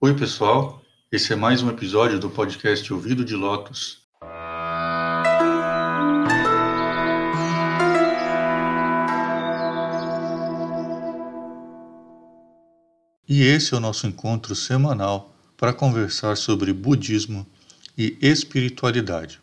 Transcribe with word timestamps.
Oi, 0.00 0.14
pessoal. 0.14 0.80
Esse 1.10 1.32
é 1.32 1.36
mais 1.36 1.60
um 1.60 1.68
episódio 1.68 2.20
do 2.20 2.30
podcast 2.30 2.92
Ouvido 2.92 3.24
de 3.24 3.34
Lotus. 3.34 3.98
E 13.28 13.42
esse 13.42 13.74
é 13.74 13.76
o 13.76 13.80
nosso 13.80 14.06
encontro 14.06 14.54
semanal 14.54 15.34
para 15.56 15.72
conversar 15.72 16.36
sobre 16.36 16.72
budismo 16.72 17.44
e 17.96 18.16
espiritualidade. 18.22 19.40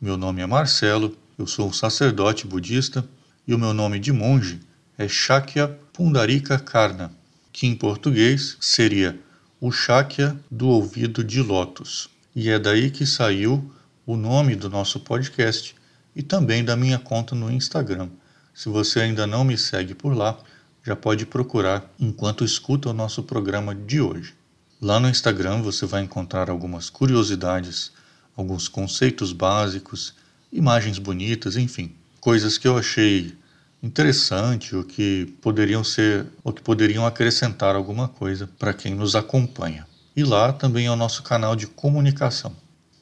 Meu 0.00 0.16
nome 0.16 0.40
é 0.40 0.46
Marcelo, 0.46 1.14
eu 1.38 1.46
sou 1.46 1.68
um 1.68 1.72
sacerdote 1.72 2.46
budista 2.46 3.06
e 3.46 3.52
o 3.52 3.58
meu 3.58 3.74
nome 3.74 3.98
de 3.98 4.10
monge 4.10 4.58
é 4.96 5.06
Shakya 5.06 5.68
Pundarika 5.92 6.58
Karna, 6.58 7.12
que 7.52 7.66
em 7.66 7.74
português 7.76 8.56
seria 8.58 9.25
o 9.66 9.72
Shakya 9.72 10.38
do 10.48 10.68
ouvido 10.68 11.24
de 11.24 11.42
lótus. 11.42 12.08
E 12.36 12.50
é 12.50 12.56
daí 12.56 12.88
que 12.88 13.04
saiu 13.04 13.68
o 14.06 14.16
nome 14.16 14.54
do 14.54 14.70
nosso 14.70 15.00
podcast 15.00 15.74
e 16.14 16.22
também 16.22 16.64
da 16.64 16.76
minha 16.76 17.00
conta 17.00 17.34
no 17.34 17.50
Instagram. 17.50 18.08
Se 18.54 18.68
você 18.68 19.00
ainda 19.00 19.26
não 19.26 19.42
me 19.42 19.58
segue 19.58 19.92
por 19.92 20.16
lá, 20.16 20.38
já 20.84 20.94
pode 20.94 21.26
procurar 21.26 21.84
enquanto 21.98 22.44
escuta 22.44 22.90
o 22.90 22.92
nosso 22.92 23.24
programa 23.24 23.74
de 23.74 24.00
hoje. 24.00 24.34
Lá 24.80 25.00
no 25.00 25.08
Instagram 25.08 25.62
você 25.62 25.84
vai 25.84 26.04
encontrar 26.04 26.48
algumas 26.48 26.88
curiosidades, 26.88 27.90
alguns 28.36 28.68
conceitos 28.68 29.32
básicos, 29.32 30.14
imagens 30.52 31.00
bonitas, 31.00 31.56
enfim, 31.56 31.92
coisas 32.20 32.56
que 32.56 32.68
eu 32.68 32.78
achei 32.78 33.34
interessante 33.82 34.74
ou 34.74 34.82
que 34.82 35.34
poderiam 35.40 35.84
ser 35.84 36.26
ou 36.42 36.52
que 36.52 36.62
poderiam 36.62 37.06
acrescentar 37.06 37.76
alguma 37.76 38.08
coisa 38.08 38.48
para 38.58 38.72
quem 38.72 38.94
nos 38.94 39.14
acompanha. 39.14 39.86
E 40.16 40.24
lá 40.24 40.52
também 40.52 40.86
é 40.86 40.90
o 40.90 40.96
nosso 40.96 41.22
canal 41.22 41.54
de 41.54 41.66
comunicação. 41.66 42.54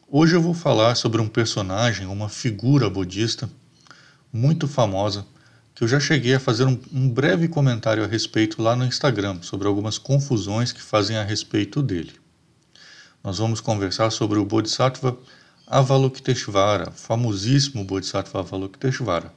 Hoje 0.08 0.34
eu 0.34 0.42
vou 0.42 0.54
falar 0.54 0.94
sobre 0.94 1.20
um 1.20 1.28
personagem, 1.28 2.06
uma 2.06 2.28
figura 2.28 2.90
budista 2.90 3.48
muito 4.32 4.66
famosa 4.66 5.24
que 5.74 5.82
eu 5.82 5.88
já 5.88 5.98
cheguei 5.98 6.34
a 6.34 6.40
fazer 6.40 6.64
um, 6.64 6.78
um, 6.92 7.08
breve 7.08 7.48
comentário 7.48 8.04
a 8.04 8.06
respeito 8.06 8.62
lá 8.62 8.76
no 8.76 8.84
Instagram 8.84 9.38
sobre 9.42 9.66
algumas 9.66 9.98
confusões 9.98 10.70
que 10.70 10.80
fazem 10.80 11.16
a 11.16 11.24
respeito 11.24 11.82
dele. 11.82 12.12
Nós 13.22 13.38
vamos 13.38 13.60
conversar 13.60 14.10
sobre 14.10 14.38
o 14.38 14.44
Bodhisattva 14.44 15.18
Avalokiteshvara, 15.66 16.92
famosíssimo 16.92 17.84
Bodhisattva 17.84 18.40
Avalokiteshvara. 18.40 19.32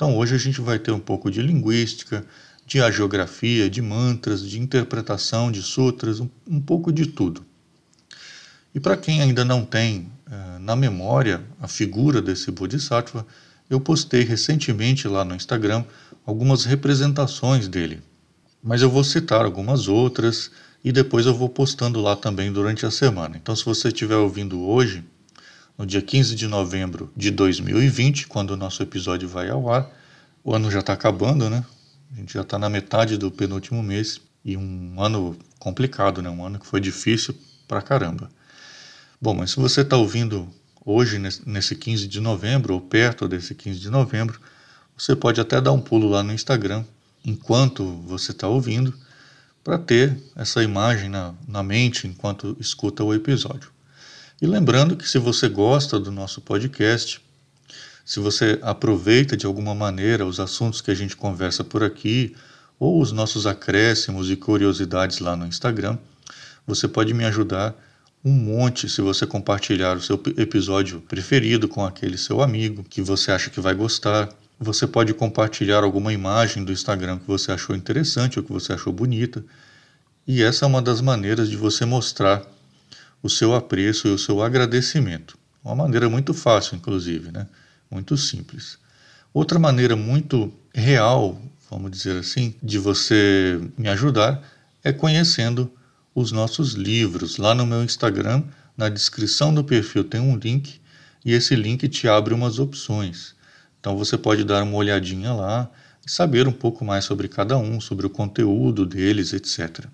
Então 0.00 0.16
hoje 0.16 0.34
a 0.34 0.38
gente 0.38 0.62
vai 0.62 0.78
ter 0.78 0.92
um 0.92 0.98
pouco 0.98 1.30
de 1.30 1.42
linguística, 1.42 2.24
de 2.66 2.80
agiografia, 2.80 3.68
de 3.68 3.82
mantras, 3.82 4.40
de 4.40 4.58
interpretação 4.58 5.52
de 5.52 5.60
sutras, 5.60 6.20
um, 6.20 6.28
um 6.48 6.58
pouco 6.58 6.90
de 6.90 7.04
tudo. 7.04 7.44
E 8.74 8.80
para 8.80 8.96
quem 8.96 9.20
ainda 9.20 9.44
não 9.44 9.62
tem 9.62 10.10
eh, 10.30 10.58
na 10.58 10.74
memória 10.74 11.44
a 11.60 11.68
figura 11.68 12.22
desse 12.22 12.50
Bodhisattva, 12.50 13.26
eu 13.68 13.78
postei 13.78 14.22
recentemente 14.22 15.06
lá 15.06 15.22
no 15.22 15.34
Instagram 15.34 15.84
algumas 16.24 16.64
representações 16.64 17.68
dele, 17.68 18.00
mas 18.62 18.80
eu 18.80 18.88
vou 18.88 19.04
citar 19.04 19.44
algumas 19.44 19.86
outras 19.86 20.50
e 20.82 20.90
depois 20.90 21.26
eu 21.26 21.34
vou 21.34 21.50
postando 21.50 22.00
lá 22.00 22.16
também 22.16 22.50
durante 22.50 22.86
a 22.86 22.90
semana. 22.90 23.36
Então, 23.36 23.54
se 23.54 23.66
você 23.66 23.88
estiver 23.88 24.16
ouvindo 24.16 24.62
hoje, 24.62 25.04
no 25.80 25.86
dia 25.86 26.02
15 26.02 26.34
de 26.34 26.46
novembro 26.46 27.10
de 27.16 27.30
2020, 27.30 28.26
quando 28.26 28.50
o 28.50 28.56
nosso 28.56 28.82
episódio 28.82 29.26
vai 29.26 29.48
ao 29.48 29.72
ar, 29.72 29.90
o 30.44 30.54
ano 30.54 30.70
já 30.70 30.80
está 30.80 30.92
acabando, 30.92 31.48
né? 31.48 31.64
A 32.12 32.16
gente 32.16 32.34
já 32.34 32.42
está 32.42 32.58
na 32.58 32.68
metade 32.68 33.16
do 33.16 33.30
penúltimo 33.30 33.82
mês 33.82 34.20
e 34.44 34.58
um 34.58 35.02
ano 35.02 35.38
complicado, 35.58 36.20
né? 36.20 36.28
Um 36.28 36.44
ano 36.44 36.58
que 36.58 36.66
foi 36.66 36.82
difícil 36.82 37.34
pra 37.66 37.80
caramba. 37.80 38.30
Bom, 39.18 39.32
mas 39.32 39.52
se 39.52 39.56
você 39.56 39.80
está 39.80 39.96
ouvindo 39.96 40.46
hoje, 40.84 41.18
nesse 41.46 41.74
15 41.74 42.06
de 42.06 42.20
novembro, 42.20 42.74
ou 42.74 42.80
perto 42.82 43.26
desse 43.26 43.54
15 43.54 43.80
de 43.80 43.88
novembro, 43.88 44.38
você 44.94 45.16
pode 45.16 45.40
até 45.40 45.62
dar 45.62 45.72
um 45.72 45.80
pulo 45.80 46.10
lá 46.10 46.22
no 46.22 46.34
Instagram, 46.34 46.84
enquanto 47.24 47.86
você 48.04 48.32
está 48.32 48.46
ouvindo, 48.46 48.92
para 49.64 49.78
ter 49.78 50.14
essa 50.36 50.62
imagem 50.62 51.08
na, 51.08 51.32
na 51.48 51.62
mente 51.62 52.06
enquanto 52.06 52.54
escuta 52.60 53.02
o 53.02 53.14
episódio. 53.14 53.79
E 54.40 54.46
lembrando 54.46 54.96
que 54.96 55.06
se 55.06 55.18
você 55.18 55.50
gosta 55.50 56.00
do 56.00 56.10
nosso 56.10 56.40
podcast, 56.40 57.20
se 58.06 58.18
você 58.18 58.58
aproveita 58.62 59.36
de 59.36 59.44
alguma 59.44 59.74
maneira 59.74 60.24
os 60.24 60.40
assuntos 60.40 60.80
que 60.80 60.90
a 60.90 60.94
gente 60.94 61.14
conversa 61.14 61.62
por 61.62 61.84
aqui, 61.84 62.34
ou 62.78 63.02
os 63.02 63.12
nossos 63.12 63.46
acréscimos 63.46 64.30
e 64.30 64.36
curiosidades 64.36 65.18
lá 65.18 65.36
no 65.36 65.46
Instagram, 65.46 65.98
você 66.66 66.88
pode 66.88 67.12
me 67.12 67.26
ajudar 67.26 67.74
um 68.24 68.32
monte 68.32 68.88
se 68.88 69.02
você 69.02 69.26
compartilhar 69.26 69.98
o 69.98 70.00
seu 70.00 70.18
episódio 70.38 71.02
preferido 71.02 71.68
com 71.68 71.84
aquele 71.84 72.16
seu 72.16 72.40
amigo 72.40 72.82
que 72.82 73.02
você 73.02 73.32
acha 73.32 73.50
que 73.50 73.60
vai 73.60 73.74
gostar. 73.74 74.30
Você 74.58 74.86
pode 74.86 75.12
compartilhar 75.12 75.84
alguma 75.84 76.14
imagem 76.14 76.64
do 76.64 76.72
Instagram 76.72 77.18
que 77.18 77.26
você 77.26 77.52
achou 77.52 77.76
interessante 77.76 78.38
ou 78.38 78.44
que 78.44 78.52
você 78.52 78.72
achou 78.72 78.90
bonita. 78.90 79.44
E 80.26 80.42
essa 80.42 80.64
é 80.64 80.68
uma 80.68 80.80
das 80.80 81.02
maneiras 81.02 81.50
de 81.50 81.56
você 81.56 81.84
mostrar 81.84 82.42
o 83.22 83.28
seu 83.28 83.54
apreço 83.54 84.08
e 84.08 84.10
o 84.10 84.18
seu 84.18 84.42
agradecimento. 84.42 85.38
Uma 85.62 85.74
maneira 85.74 86.08
muito 86.08 86.32
fácil, 86.32 86.76
inclusive, 86.76 87.30
né? 87.30 87.46
muito 87.90 88.16
simples. 88.16 88.78
Outra 89.34 89.58
maneira 89.58 89.96
muito 89.96 90.52
real, 90.72 91.40
vamos 91.70 91.90
dizer 91.90 92.18
assim, 92.18 92.54
de 92.62 92.78
você 92.78 93.60
me 93.76 93.88
ajudar 93.88 94.42
é 94.82 94.92
conhecendo 94.92 95.70
os 96.14 96.32
nossos 96.32 96.72
livros. 96.74 97.36
Lá 97.36 97.54
no 97.54 97.66
meu 97.66 97.82
Instagram, 97.82 98.44
na 98.76 98.88
descrição 98.88 99.52
do 99.52 99.64
perfil 99.64 100.04
tem 100.04 100.20
um 100.20 100.36
link 100.36 100.80
e 101.24 101.32
esse 101.32 101.54
link 101.54 101.86
te 101.88 102.08
abre 102.08 102.32
umas 102.32 102.58
opções. 102.58 103.34
Então 103.78 103.96
você 103.96 104.16
pode 104.16 104.44
dar 104.44 104.62
uma 104.62 104.76
olhadinha 104.76 105.32
lá 105.32 105.70
e 106.06 106.10
saber 106.10 106.48
um 106.48 106.52
pouco 106.52 106.84
mais 106.84 107.04
sobre 107.04 107.28
cada 107.28 107.58
um, 107.58 107.80
sobre 107.80 108.06
o 108.06 108.10
conteúdo 108.10 108.86
deles, 108.86 109.32
etc. 109.32 109.86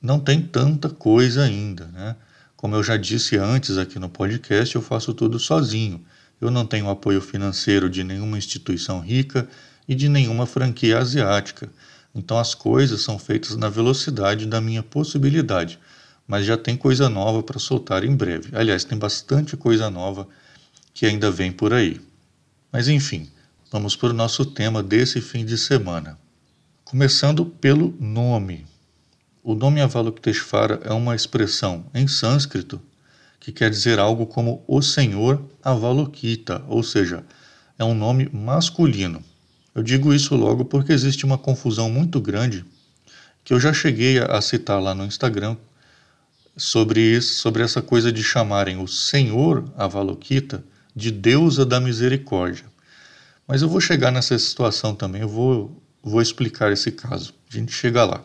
Não 0.00 0.18
tem 0.18 0.40
tanta 0.40 0.88
coisa 0.88 1.44
ainda, 1.44 1.86
né? 1.86 2.16
Como 2.56 2.74
eu 2.74 2.82
já 2.82 2.96
disse 2.96 3.36
antes 3.36 3.76
aqui 3.76 3.98
no 3.98 4.08
podcast, 4.08 4.74
eu 4.74 4.80
faço 4.80 5.12
tudo 5.12 5.38
sozinho. 5.38 6.02
Eu 6.40 6.50
não 6.50 6.66
tenho 6.66 6.88
apoio 6.88 7.20
financeiro 7.20 7.88
de 7.90 8.02
nenhuma 8.02 8.38
instituição 8.38 9.00
rica 9.00 9.46
e 9.86 9.94
de 9.94 10.08
nenhuma 10.08 10.46
franquia 10.46 10.98
asiática. 10.98 11.70
Então 12.14 12.38
as 12.38 12.54
coisas 12.54 13.02
são 13.02 13.18
feitas 13.18 13.56
na 13.56 13.68
velocidade 13.68 14.46
da 14.46 14.58
minha 14.58 14.82
possibilidade, 14.82 15.78
mas 16.26 16.46
já 16.46 16.56
tem 16.56 16.74
coisa 16.76 17.10
nova 17.10 17.42
para 17.42 17.58
soltar 17.58 18.04
em 18.04 18.16
breve. 18.16 18.56
Aliás, 18.56 18.84
tem 18.84 18.96
bastante 18.96 19.54
coisa 19.54 19.90
nova 19.90 20.26
que 20.94 21.04
ainda 21.04 21.30
vem 21.30 21.52
por 21.52 21.74
aí. 21.74 22.00
Mas 22.72 22.88
enfim, 22.88 23.30
vamos 23.70 23.94
para 23.94 24.10
o 24.10 24.14
nosso 24.14 24.46
tema 24.46 24.82
desse 24.82 25.20
fim 25.20 25.44
de 25.44 25.58
semana. 25.58 26.18
Começando 26.84 27.44
pelo 27.44 27.94
nome. 28.00 28.64
O 29.48 29.54
nome 29.54 29.80
Avalokiteshvara 29.80 30.80
é 30.82 30.92
uma 30.92 31.14
expressão 31.14 31.86
em 31.94 32.08
sânscrito 32.08 32.82
que 33.38 33.52
quer 33.52 33.70
dizer 33.70 33.96
algo 34.00 34.26
como 34.26 34.64
o 34.66 34.82
Senhor 34.82 35.40
Avalokita, 35.62 36.64
ou 36.66 36.82
seja, 36.82 37.24
é 37.78 37.84
um 37.84 37.94
nome 37.94 38.28
masculino. 38.32 39.22
Eu 39.72 39.84
digo 39.84 40.12
isso 40.12 40.34
logo 40.34 40.64
porque 40.64 40.92
existe 40.92 41.24
uma 41.24 41.38
confusão 41.38 41.88
muito 41.88 42.20
grande 42.20 42.64
que 43.44 43.54
eu 43.54 43.60
já 43.60 43.72
cheguei 43.72 44.18
a 44.18 44.40
citar 44.40 44.82
lá 44.82 44.92
no 44.96 45.04
Instagram 45.04 45.56
sobre 46.56 47.00
isso, 47.00 47.40
sobre 47.40 47.62
essa 47.62 47.80
coisa 47.80 48.10
de 48.10 48.24
chamarem 48.24 48.82
o 48.82 48.88
Senhor 48.88 49.64
Avalokita 49.76 50.64
de 50.92 51.12
deusa 51.12 51.64
da 51.64 51.78
misericórdia. 51.78 52.66
Mas 53.46 53.62
eu 53.62 53.68
vou 53.68 53.80
chegar 53.80 54.10
nessa 54.10 54.36
situação 54.40 54.92
também, 54.92 55.22
eu 55.22 55.28
vou, 55.28 55.80
vou 56.02 56.20
explicar 56.20 56.72
esse 56.72 56.90
caso. 56.90 57.32
A 57.48 57.56
gente 57.56 57.70
chega 57.70 58.04
lá. 58.04 58.24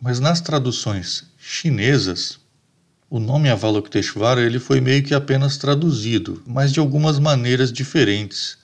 Mas 0.00 0.20
nas 0.20 0.40
traduções 0.40 1.24
chinesas, 1.38 2.38
o 3.10 3.18
nome 3.18 3.48
Avalokiteshvara 3.48 4.40
ele 4.40 4.58
foi 4.58 4.80
meio 4.80 5.02
que 5.02 5.14
apenas 5.14 5.56
traduzido, 5.56 6.42
mas 6.46 6.72
de 6.72 6.80
algumas 6.80 7.18
maneiras 7.18 7.72
diferentes 7.72 8.58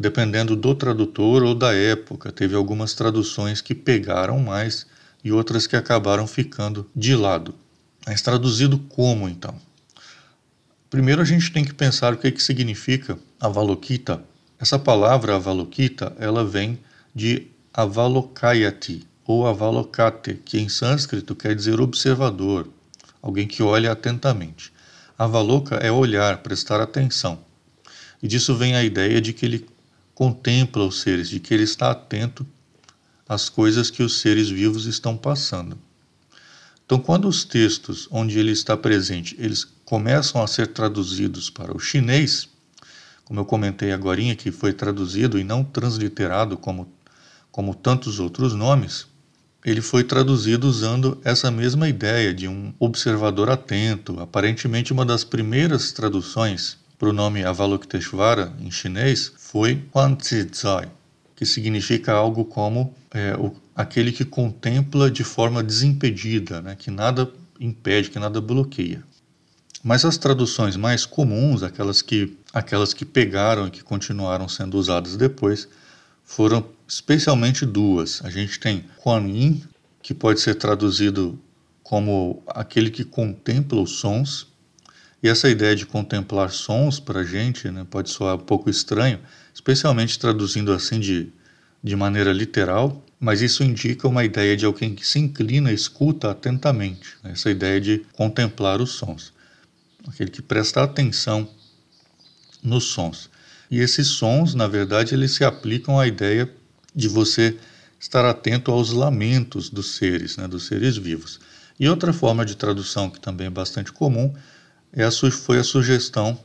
dependendo 0.00 0.56
do 0.56 0.74
tradutor 0.74 1.42
ou 1.42 1.54
da 1.54 1.74
época. 1.74 2.32
Teve 2.32 2.54
algumas 2.54 2.94
traduções 2.94 3.60
que 3.60 3.74
pegaram 3.74 4.40
mais 4.40 4.86
e 5.22 5.30
outras 5.30 5.66
que 5.66 5.76
acabaram 5.76 6.26
ficando 6.26 6.90
de 6.96 7.14
lado. 7.14 7.54
Mas 8.06 8.22
traduzido 8.22 8.78
como 8.78 9.28
então? 9.28 9.54
Primeiro 10.88 11.20
a 11.20 11.24
gente 11.24 11.52
tem 11.52 11.62
que 11.62 11.74
pensar 11.74 12.14
o 12.14 12.16
que, 12.16 12.32
que 12.32 12.42
significa 12.42 13.18
Avalokita. 13.38 14.24
Essa 14.58 14.78
palavra 14.78 15.36
Avalokita, 15.36 16.16
ela 16.18 16.44
vem 16.44 16.78
de 17.14 17.48
Avalokayati 17.72 19.06
ou 19.30 19.46
Avalokate, 19.46 20.34
que 20.34 20.58
em 20.58 20.68
sânscrito 20.68 21.36
quer 21.36 21.54
dizer 21.54 21.80
observador, 21.80 22.68
alguém 23.22 23.46
que 23.46 23.62
olha 23.62 23.92
atentamente. 23.92 24.72
Avaloka 25.16 25.76
é 25.76 25.92
olhar, 25.92 26.38
prestar 26.38 26.80
atenção. 26.80 27.38
E 28.20 28.26
disso 28.26 28.56
vem 28.56 28.74
a 28.74 28.82
ideia 28.82 29.20
de 29.20 29.32
que 29.32 29.46
ele 29.46 29.68
contempla 30.14 30.84
os 30.84 31.00
seres, 31.00 31.28
de 31.28 31.38
que 31.38 31.54
ele 31.54 31.62
está 31.62 31.92
atento 31.92 32.44
às 33.28 33.48
coisas 33.48 33.88
que 33.88 34.02
os 34.02 34.20
seres 34.20 34.48
vivos 34.48 34.86
estão 34.86 35.16
passando. 35.16 35.78
Então, 36.84 36.98
quando 36.98 37.28
os 37.28 37.44
textos 37.44 38.08
onde 38.10 38.36
ele 38.36 38.50
está 38.50 38.76
presente, 38.76 39.36
eles 39.38 39.64
começam 39.84 40.42
a 40.42 40.46
ser 40.48 40.68
traduzidos 40.68 41.48
para 41.48 41.76
o 41.76 41.78
chinês, 41.78 42.48
como 43.24 43.38
eu 43.38 43.44
comentei 43.44 43.92
agora, 43.92 44.34
que 44.34 44.50
foi 44.50 44.72
traduzido 44.72 45.38
e 45.38 45.44
não 45.44 45.62
transliterado 45.62 46.56
como, 46.56 46.92
como 47.52 47.76
tantos 47.76 48.18
outros 48.18 48.54
nomes, 48.54 49.06
ele 49.64 49.80
foi 49.80 50.02
traduzido 50.04 50.66
usando 50.66 51.20
essa 51.22 51.50
mesma 51.50 51.88
ideia 51.88 52.32
de 52.32 52.48
um 52.48 52.72
observador 52.78 53.50
atento. 53.50 54.18
Aparentemente, 54.20 54.92
uma 54.92 55.04
das 55.04 55.22
primeiras 55.22 55.92
traduções 55.92 56.78
para 56.98 57.08
o 57.08 57.12
nome 57.12 57.44
Avalokiteshvara 57.44 58.52
em 58.60 58.70
chinês 58.70 59.32
foi 59.38 59.82
Huan 59.94 60.16
Zai, 60.54 60.90
que 61.36 61.44
significa 61.44 62.12
algo 62.12 62.44
como 62.44 62.94
é, 63.10 63.34
o, 63.36 63.54
aquele 63.74 64.12
que 64.12 64.24
contempla 64.24 65.10
de 65.10 65.24
forma 65.24 65.62
desimpedida, 65.62 66.60
né, 66.60 66.74
que 66.74 66.90
nada 66.90 67.30
impede, 67.58 68.10
que 68.10 68.18
nada 68.18 68.40
bloqueia. 68.40 69.02
Mas 69.82 70.04
as 70.04 70.18
traduções 70.18 70.76
mais 70.76 71.06
comuns, 71.06 71.62
aquelas 71.62 72.02
que, 72.02 72.36
aquelas 72.52 72.92
que 72.92 73.04
pegaram 73.04 73.66
e 73.66 73.70
que 73.70 73.82
continuaram 73.82 74.46
sendo 74.46 74.76
usadas 74.76 75.16
depois, 75.16 75.66
foram 76.22 76.64
especialmente 76.90 77.64
duas. 77.64 78.20
A 78.24 78.30
gente 78.30 78.58
tem 78.58 78.84
Kuan 78.96 79.28
Yin, 79.28 79.62
que 80.02 80.12
pode 80.12 80.40
ser 80.40 80.56
traduzido 80.56 81.38
como 81.84 82.42
aquele 82.48 82.90
que 82.90 83.04
contempla 83.04 83.80
os 83.80 83.92
sons. 83.92 84.48
E 85.22 85.28
essa 85.28 85.48
ideia 85.48 85.76
de 85.76 85.86
contemplar 85.86 86.50
sons 86.50 86.98
para 86.98 87.20
a 87.20 87.24
gente 87.24 87.70
né, 87.70 87.86
pode 87.88 88.10
soar 88.10 88.34
um 88.34 88.38
pouco 88.38 88.68
estranho, 88.68 89.20
especialmente 89.54 90.18
traduzindo 90.18 90.72
assim 90.72 90.98
de, 90.98 91.32
de 91.82 91.94
maneira 91.94 92.32
literal, 92.32 93.04
mas 93.20 93.40
isso 93.40 93.62
indica 93.62 94.08
uma 94.08 94.24
ideia 94.24 94.56
de 94.56 94.64
alguém 94.64 94.94
que 94.94 95.06
se 95.06 95.18
inclina 95.18 95.70
e 95.70 95.74
escuta 95.74 96.30
atentamente, 96.30 97.16
né, 97.22 97.32
essa 97.32 97.50
ideia 97.50 97.80
de 97.80 97.98
contemplar 98.12 98.80
os 98.80 98.92
sons 98.92 99.32
aquele 100.08 100.30
que 100.30 100.42
presta 100.42 100.82
atenção 100.82 101.48
nos 102.62 102.84
sons. 102.84 103.30
E 103.70 103.78
esses 103.78 104.08
sons, 104.08 104.54
na 104.54 104.66
verdade, 104.66 105.14
eles 105.14 105.32
se 105.32 105.44
aplicam 105.44 105.98
à 105.98 106.06
ideia 106.06 106.50
de 106.94 107.08
você 107.08 107.56
estar 107.98 108.24
atento 108.24 108.70
aos 108.72 108.92
lamentos 108.92 109.68
dos 109.68 109.96
seres, 109.96 110.36
né, 110.36 110.48
dos 110.48 110.66
seres 110.66 110.96
vivos. 110.96 111.38
E 111.78 111.88
outra 111.88 112.12
forma 112.12 112.44
de 112.44 112.56
tradução 112.56 113.10
que 113.10 113.20
também 113.20 113.46
é 113.46 113.50
bastante 113.50 113.92
comum 113.92 114.34
é 114.92 115.04
a, 115.04 115.10
foi 115.10 115.58
a 115.58 115.64
sugestão 115.64 116.38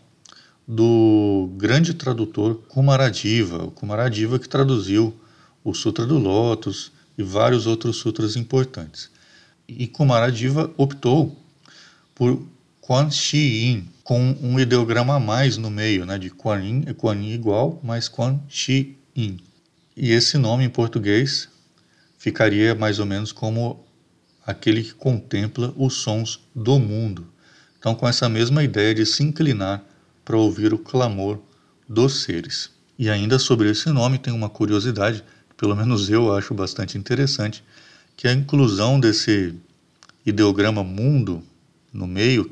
do 0.68 1.50
grande 1.58 1.94
tradutor 1.94 2.56
Kumaradiva, 2.68 3.64
o 3.64 3.72
Kumaradiva 3.72 4.40
que 4.40 4.50
traduziu 4.50 5.14
o 5.64 5.74
Sutra 5.74 6.06
do 6.06 6.18
Lótus 6.18 6.92
e 7.18 7.24
vários 7.24 7.68
outros 7.68 7.98
sutras 7.98 8.36
importantes. 8.36 9.10
E 9.68 9.88
Kumaradiva 9.88 10.72
optou 10.78 11.36
por 12.14 12.42
Quan 12.82 13.10
Chi 13.10 13.38
Yin, 13.38 13.90
com 14.04 14.38
um 14.42 14.60
ideograma 14.60 15.16
a 15.16 15.20
mais 15.20 15.58
no 15.58 15.72
meio, 15.72 16.06
né, 16.06 16.18
de 16.18 16.30
Quan 16.30 16.60
Yin, 16.60 16.94
Quan 16.94 17.16
Yin 17.16 17.34
igual, 17.34 17.80
mais 17.84 18.08
Quan 18.08 18.40
Chi 18.48 18.98
Yin. 19.16 19.40
E 19.96 20.12
esse 20.12 20.38
nome 20.38 20.66
em 20.66 20.70
português 20.70 21.48
ficaria 22.18 22.76
mais 22.76 23.00
ou 23.00 23.06
menos 23.06 23.32
como 23.32 23.86
aquele 24.46 24.84
que 24.84 24.94
contempla 24.94 25.74
os 25.78 25.94
sons 25.96 26.42
do 26.54 26.78
mundo. 26.78 27.28
Então, 27.80 27.96
com 27.96 28.08
essa 28.08 28.28
mesma 28.28 28.64
ideia 28.64 28.94
de 28.94 29.06
se 29.06 29.24
inclinar 29.24 29.84
para 30.26 30.38
ouvir 30.38 30.74
o 30.74 30.78
clamor 30.78 31.40
dos 31.88 32.24
seres. 32.24 32.72
E 32.98 33.10
ainda 33.10 33.40
sobre 33.40 33.70
esse 33.70 33.90
nome 33.90 34.18
tem 34.18 34.34
uma 34.34 34.50
curiosidade, 34.50 35.24
que 35.50 35.56
pelo 35.56 35.76
menos 35.76 36.10
eu 36.10 36.34
acho 36.36 36.54
bastante 36.54 36.98
interessante, 36.98 37.64
que 38.18 38.28
a 38.28 38.34
inclusão 38.34 39.00
desse 39.00 39.56
ideograma 40.26 40.84
mundo 40.84 41.44
no 41.94 42.08
meio, 42.08 42.50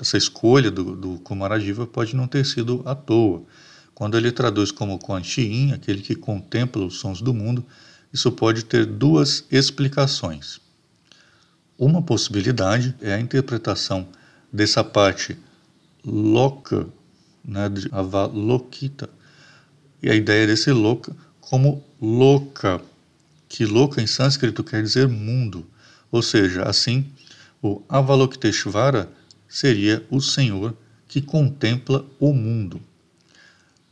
essa 0.00 0.16
escolha 0.16 0.70
do, 0.70 0.94
do 0.94 1.18
Kumarajiva 1.20 1.86
pode 1.86 2.14
não 2.14 2.28
ter 2.28 2.44
sido 2.46 2.82
à 2.84 2.94
toa. 2.94 3.42
Quando 3.94 4.16
ele 4.16 4.32
traduz 4.32 4.72
como 4.72 4.98
Quan 4.98 5.22
Chi 5.22 5.72
aquele 5.72 6.02
que 6.02 6.14
contempla 6.14 6.84
os 6.84 6.98
sons 6.98 7.20
do 7.20 7.32
mundo, 7.32 7.64
isso 8.12 8.32
pode 8.32 8.64
ter 8.64 8.84
duas 8.84 9.44
explicações. 9.50 10.60
Uma 11.78 12.02
possibilidade 12.02 12.94
é 13.00 13.14
a 13.14 13.20
interpretação 13.20 14.08
dessa 14.52 14.82
parte 14.82 15.36
loca, 16.04 16.86
né, 17.44 17.68
de 17.68 17.88
Avalokita, 17.92 19.08
e 20.02 20.10
a 20.10 20.14
ideia 20.14 20.46
desse 20.46 20.70
loka 20.70 21.14
como 21.40 21.82
louca, 22.00 22.80
que 23.48 23.64
louca 23.64 24.02
em 24.02 24.06
sânscrito 24.06 24.64
quer 24.64 24.82
dizer 24.82 25.08
mundo, 25.08 25.66
ou 26.10 26.22
seja, 26.22 26.62
assim 26.64 27.06
o 27.62 27.82
Avalokiteshvara 27.88 29.10
seria 29.48 30.04
o 30.10 30.20
Senhor 30.20 30.76
que 31.08 31.22
contempla 31.22 32.04
o 32.20 32.32
mundo. 32.32 32.80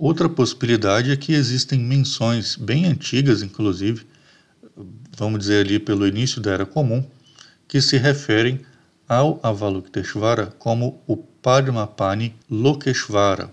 Outra 0.02 0.28
possibilidade 0.28 1.12
é 1.12 1.16
que 1.16 1.32
existem 1.32 1.78
menções 1.78 2.56
bem 2.56 2.86
antigas, 2.86 3.40
inclusive, 3.40 4.04
vamos 5.16 5.38
dizer 5.38 5.64
ali 5.64 5.78
pelo 5.78 6.04
início 6.04 6.40
da 6.40 6.50
Era 6.50 6.66
Comum, 6.66 7.06
que 7.68 7.80
se 7.80 7.98
referem 7.98 8.58
ao 9.08 9.38
Avalokiteshvara 9.44 10.46
como 10.58 11.00
o 11.06 11.16
Padmapani 11.16 12.34
Lokeshvara, 12.50 13.48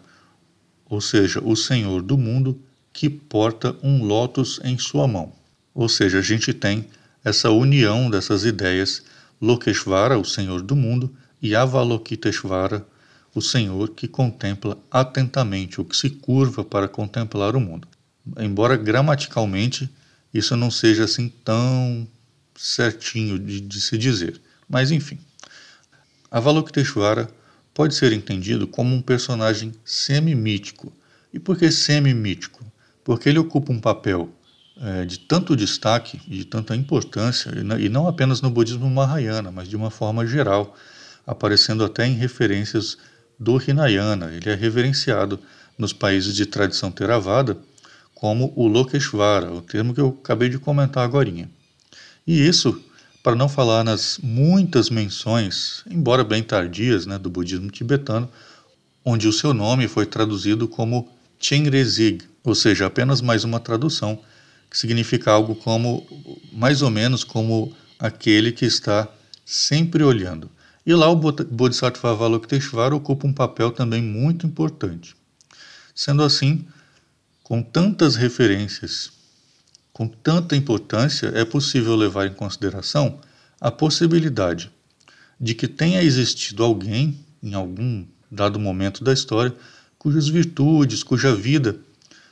ou 0.89 0.99
seja, 0.99 1.39
o 1.39 1.55
Senhor 1.55 2.01
do 2.01 2.17
mundo 2.17 2.59
que 2.91 3.11
porta 3.11 3.75
um 3.83 4.03
lótus 4.03 4.59
em 4.63 4.75
sua 4.75 5.07
mão. 5.07 5.31
Ou 5.71 5.87
seja, 5.87 6.17
a 6.17 6.23
gente 6.23 6.51
tem 6.51 6.87
essa 7.23 7.51
união 7.51 8.09
dessas 8.09 8.43
ideias 8.43 9.03
Lokeshvara, 9.39 10.17
o 10.17 10.25
Senhor 10.25 10.63
do 10.63 10.75
mundo, 10.75 11.15
e 11.39 11.55
Avalokiteshvara, 11.55 12.83
o 13.39 13.41
Senhor 13.41 13.89
que 13.89 14.07
contempla 14.07 14.77
atentamente, 14.91 15.81
o 15.81 15.85
que 15.85 15.95
se 15.95 16.09
curva 16.09 16.63
para 16.63 16.87
contemplar 16.87 17.55
o 17.55 17.59
mundo. 17.59 17.87
Embora 18.37 18.75
gramaticalmente 18.75 19.89
isso 20.33 20.55
não 20.55 20.69
seja 20.69 21.05
assim 21.05 21.29
tão 21.43 22.07
certinho 22.55 23.39
de, 23.39 23.61
de 23.61 23.81
se 23.81 23.97
dizer, 23.97 24.39
mas 24.67 24.91
enfim. 24.91 25.17
Avalokiteshvara 26.29 27.29
pode 27.73 27.95
ser 27.95 28.11
entendido 28.11 28.67
como 28.67 28.93
um 28.93 29.01
personagem 29.01 29.73
semi-mítico. 29.83 30.91
E 31.33 31.39
por 31.39 31.57
que 31.57 31.71
semi-mítico? 31.71 32.63
Porque 33.03 33.29
ele 33.29 33.39
ocupa 33.39 33.71
um 33.71 33.79
papel 33.79 34.29
é, 34.81 35.05
de 35.05 35.17
tanto 35.19 35.55
destaque 35.55 36.21
e 36.27 36.37
de 36.37 36.45
tanta 36.45 36.75
importância, 36.75 37.51
e 37.79 37.89
não 37.89 38.07
apenas 38.07 38.41
no 38.41 38.49
budismo 38.49 38.89
Mahayana, 38.89 39.51
mas 39.51 39.67
de 39.67 39.75
uma 39.75 39.89
forma 39.89 40.27
geral, 40.27 40.75
aparecendo 41.25 41.83
até 41.83 42.05
em 42.05 42.13
referências 42.13 42.97
do 43.39 43.61
Hinayana. 43.61 44.33
Ele 44.33 44.49
é 44.49 44.55
reverenciado 44.55 45.39
nos 45.77 45.93
países 45.93 46.35
de 46.35 46.45
tradição 46.45 46.91
Theravada 46.91 47.57
como 48.13 48.51
o 48.55 48.67
Lokeshvara, 48.67 49.49
o 49.51 49.61
termo 49.61 49.93
que 49.93 50.01
eu 50.01 50.17
acabei 50.21 50.49
de 50.49 50.59
comentar 50.59 51.05
agora. 51.05 51.29
E 51.29 51.47
isso, 52.27 52.83
para 53.23 53.35
não 53.35 53.47
falar 53.47 53.83
nas 53.83 54.19
muitas 54.21 54.89
menções, 54.89 55.83
embora 55.89 56.23
bem 56.23 56.43
tardias, 56.43 57.05
né, 57.05 57.17
do 57.17 57.29
budismo 57.29 57.71
tibetano, 57.71 58.29
onde 59.05 59.25
o 59.25 59.33
seu 59.33 59.53
nome 59.53 59.87
foi 59.87 60.05
traduzido 60.05 60.67
como 60.67 61.09
Chenrezig, 61.39 62.25
ou 62.43 62.53
seja, 62.53 62.87
apenas 62.87 63.21
mais 63.21 63.45
uma 63.45 63.59
tradução 63.59 64.19
que 64.69 64.77
significa 64.77 65.31
algo 65.31 65.55
como, 65.55 66.05
mais 66.51 66.81
ou 66.81 66.89
menos 66.89 67.23
como 67.23 67.73
aquele 67.97 68.51
que 68.51 68.65
está 68.65 69.07
sempre 69.45 70.03
olhando. 70.03 70.49
E 70.89 70.93
lá 70.95 71.07
o 71.07 71.15
Bodhisattva 71.15 72.09
Avalokiteshvara 72.09 72.95
ocupa 72.95 73.27
um 73.27 73.31
papel 73.31 73.69
também 73.69 74.01
muito 74.01 74.47
importante. 74.47 75.15
Sendo 75.93 76.23
assim, 76.23 76.65
com 77.43 77.61
tantas 77.61 78.15
referências, 78.15 79.11
com 79.93 80.07
tanta 80.07 80.55
importância, 80.55 81.27
é 81.35 81.45
possível 81.45 81.95
levar 81.95 82.25
em 82.25 82.33
consideração 82.33 83.19
a 83.61 83.69
possibilidade 83.69 84.71
de 85.39 85.53
que 85.53 85.67
tenha 85.67 86.01
existido 86.01 86.63
alguém, 86.63 87.23
em 87.43 87.53
algum 87.53 88.03
dado 88.31 88.59
momento 88.59 89.03
da 89.03 89.13
história, 89.13 89.55
cujas 89.99 90.27
virtudes, 90.27 91.03
cuja 91.03 91.35
vida 91.35 91.77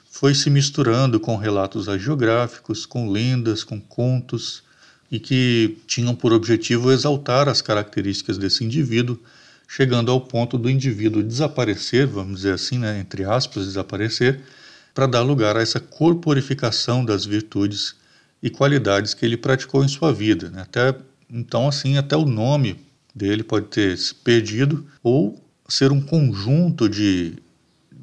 foi 0.10 0.34
se 0.34 0.50
misturando 0.50 1.20
com 1.20 1.36
relatos 1.36 1.88
hagiográficos, 1.88 2.88
com 2.88 3.08
lendas, 3.08 3.64
com 3.64 3.80
contos, 3.80 4.64
e 5.12 5.20
que 5.20 5.78
tinham 5.88 6.16
por 6.16 6.34
objetivo 6.34 6.92
exaltar 6.92 7.48
as 7.48 7.62
características 7.62 8.38
desse 8.38 8.64
indivíduo, 8.64 9.20
chegando 9.68 10.12
ao 10.12 10.22
ponto 10.22 10.58
do 10.58 10.70
indivíduo 10.70 11.24
desaparecer, 11.24 12.08
vamos 12.08 12.38
dizer 12.38 12.54
assim, 12.54 12.78
né, 12.78 13.00
entre 13.00 13.24
aspas, 13.24 13.66
desaparecer, 13.66 14.42
para 14.94 15.06
dar 15.06 15.22
lugar 15.22 15.56
a 15.56 15.62
essa 15.62 15.80
corporificação 15.80 17.06
das 17.06 17.26
virtudes 17.26 17.96
e 18.42 18.50
qualidades 18.50 19.14
que 19.14 19.26
ele 19.26 19.38
praticou 19.38 19.84
em 19.84 19.88
sua 19.88 20.12
vida. 20.12 20.50
Né? 20.50 20.62
Até 20.62 20.96
então, 21.30 21.68
assim, 21.68 21.98
até 21.98 22.16
o 22.16 22.26
nome 22.26 22.78
dele 23.14 23.44
pode 23.44 23.68
ter 23.68 23.98
se 23.98 24.14
perdido 24.16 24.86
ou 25.04 25.42
ser 25.68 25.92
um 25.92 26.02
conjunto 26.02 26.88
de 26.88 27.38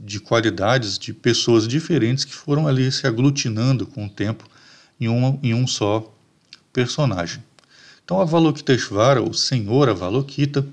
de 0.04 0.20
qualidades 0.20 0.98
de 0.98 1.14
pessoas 1.14 1.66
diferentes 1.66 2.24
que 2.24 2.34
foram 2.34 2.68
ali 2.68 2.92
se 2.92 3.06
aglutinando 3.06 3.86
com 3.86 4.04
o 4.04 4.08
tempo 4.08 4.46
em, 5.00 5.08
uma, 5.08 5.38
em 5.42 5.54
um 5.54 5.66
só 5.66 6.13
personagem. 6.74 7.42
Então, 8.04 8.20
Avalokiteshvara, 8.20 9.22
o 9.22 9.32
Senhor 9.32 9.88
Avalokita, 9.88 10.66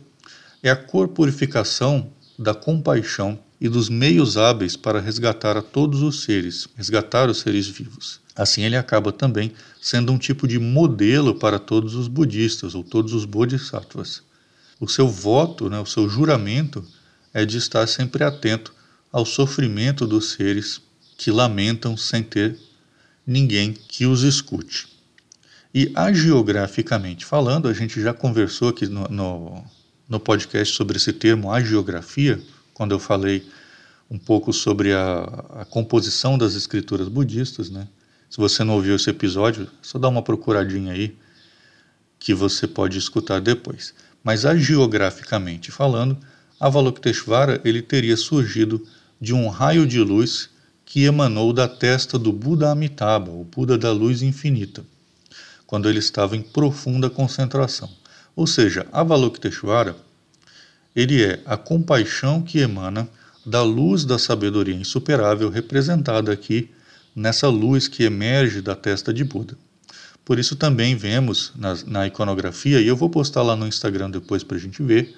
é 0.62 0.70
a 0.70 0.75
corporificação 0.75 2.12
da 2.38 2.53
compaixão 2.53 3.39
e 3.60 3.70
dos 3.70 3.88
meios 3.88 4.36
hábeis 4.36 4.75
para 4.75 5.00
resgatar 5.00 5.55
a 5.55 5.62
todos 5.62 6.01
os 6.01 6.24
seres, 6.24 6.67
resgatar 6.75 7.29
os 7.29 7.39
seres 7.39 7.67
vivos. 7.67 8.20
Assim, 8.36 8.63
ele 8.63 8.75
acaba 8.75 9.12
também 9.12 9.53
sendo 9.79 10.12
um 10.12 10.17
tipo 10.17 10.48
de 10.48 10.58
modelo 10.58 11.36
para 11.36 11.60
todos 11.60 11.96
os 11.96 12.08
budistas 12.08 12.74
ou 12.74 12.84
todos 12.84 13.13
os 13.13 13.24
bodhisattvas. 13.24 14.24
O 14.79 14.88
seu 14.88 15.08
voto, 15.08 15.70
né, 15.70 15.79
o 15.79 15.86
seu 15.86 16.10
juramento, 16.10 16.84
é 17.34 17.46
de 17.46 17.58
estar 17.58 17.88
sempre 17.88 18.24
atento 18.24 18.74
ao 19.12 19.25
sofrimento 19.25 20.08
dos 20.08 20.31
seres 20.31 20.81
que 21.17 21.29
lamentam 21.29 21.96
sem 21.96 22.24
ter 22.24 22.58
ninguém 23.25 23.74
que 23.74 24.05
os 24.08 24.24
escute. 24.24 24.91
E 25.74 25.92
agiograficamente 25.96 27.25
falando, 27.25 27.70
a 27.70 27.74
gente 27.74 28.01
já 28.01 28.13
conversou 28.13 28.70
aqui 28.70 28.88
no, 28.88 29.08
no, 29.08 29.63
no 30.08 30.20
podcast 30.20 30.75
sobre 30.75 30.98
esse 30.98 31.13
termo 31.13 31.51
agiografia, 31.51 32.42
quando 32.74 32.92
eu 32.92 33.00
falei 33.00 33.48
um 34.10 34.18
pouco 34.18 34.51
sobre 34.51 34.92
a, 34.92 35.24
a, 35.62 35.66
composição 35.66 36.38
das 36.38 36.54
escrituras 36.54 37.08
budistas, 37.08 37.70
né? 37.70 37.88
Se 38.30 38.38
você 38.38 38.63
não 38.63 38.75
ouviu 38.75 38.98
esse 38.98 39.10
episódio, 39.10 39.70
só 39.82 39.98
dá 39.98 40.10
uma 40.10 40.22
procuradinha 40.22 40.92
aí 40.92 41.18
que 42.20 42.34
você 42.34 42.68
pode 42.68 42.98
escutar 42.98 43.40
depois. 43.40 43.94
Mas 44.22 44.46
agiograficamente 44.46 45.72
falando, 45.72 46.18
Avalokiteshvara 46.60 47.62
ele 47.63 47.82
teria 47.82 48.18
surgido 48.18 48.86
de 49.20 49.34
um 49.34 49.48
raio 49.48 49.88
de 49.88 50.00
luz 50.00 50.50
que 50.84 51.04
emanou 51.06 51.54
da 51.54 51.68
testa 51.68 52.20
do 52.20 52.34
Buda 52.34 52.70
Amitabha, 52.70 53.32
o 53.32 53.46
Buda 53.46 53.78
da 53.78 53.92
luz 53.94 54.22
infinita, 54.22 54.84
quando 55.72 55.88
ele 55.88 56.00
estava 56.00 56.36
em 56.36 56.42
profunda 56.42 57.10
concentração. 57.10 57.90
Ou 58.36 58.46
seja, 58.46 58.86
Avalokiteshvara, 58.92 59.96
ele 60.94 61.24
é 61.24 61.40
a 61.46 61.56
compaixão 61.56 62.42
que 62.42 62.60
emana 62.60 63.08
da 63.46 63.63
luz 63.63 64.04
da 64.04 64.20
sabedoria 64.20 64.75
insuperável 64.75 65.50
representada 65.50 66.30
aqui 66.30 66.70
nessa 67.16 67.48
luz 67.48 67.88
que 67.88 68.04
emerge 68.04 68.60
da 68.60 68.75
testa 68.75 69.13
de 69.13 69.24
Buda. 69.24 69.58
Por 70.25 70.38
isso 70.38 70.58
também 70.58 70.98
vemos 70.98 71.54
na, 71.56 71.74
na 71.88 72.06
iconografia, 72.06 72.82
e 72.82 72.88
eu 72.88 72.98
vou 72.98 73.10
postar 73.10 73.42
lá 73.42 73.56
no 73.56 73.66
Instagram 73.66 74.10
depois 74.10 74.44
para 74.44 74.58
a 74.58 74.60
gente 74.60 74.84
ver, 74.84 75.16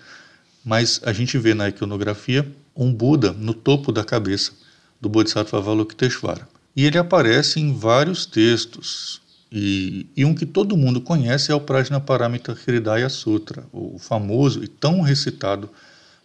mas 0.63 1.01
a 1.03 1.11
gente 1.11 1.35
vê 1.39 1.55
na 1.55 1.69
iconografia 1.69 2.47
um 2.75 2.93
Buda 2.93 3.31
no 3.31 3.55
topo 3.55 3.91
da 3.91 4.03
cabeça 4.03 4.51
do 5.01 5.09
Bodhisattva 5.09 5.57
Avalokiteshvara. 5.57 6.47
E 6.75 6.85
ele 6.85 6.99
aparece 6.99 7.59
em 7.59 7.73
vários 7.73 8.27
textos, 8.27 9.22
e, 9.55 10.07
e, 10.17 10.25
um 10.25 10.33
que 10.33 10.47
todo 10.47 10.75
mundo 10.75 10.99
conhece 10.99 11.51
é 11.51 11.55
o 11.55 11.61
Prajnaparamita 11.61 12.57
Hridaya 12.65 13.07
Sutra, 13.07 13.63
o 13.71 13.99
famoso 13.99 14.63
e 14.63 14.67
tão 14.67 15.01
recitado 15.01 15.69